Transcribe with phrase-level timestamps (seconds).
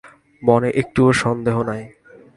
[0.41, 1.83] মনে একটুও সন্দেহ নাই।